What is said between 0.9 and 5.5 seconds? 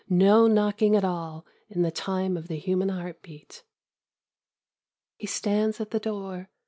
at all.., in the time of the human heartbeat. He